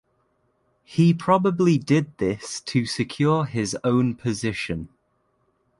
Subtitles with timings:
[0.83, 4.89] He probably did this to secure his own position.